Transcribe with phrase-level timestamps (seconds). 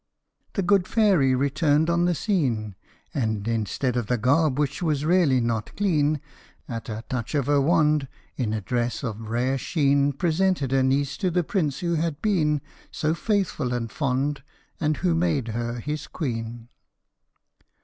[0.53, 2.75] The good fairy returned on the scene,
[3.13, 6.19] And, instead of the garb which was really not clean,
[6.67, 11.17] At a touch of her wand, in a dress of rare sheen Presented her niece
[11.17, 14.41] to the Prince who had been So faithful and fond,
[14.79, 16.69] and who made her his Queen.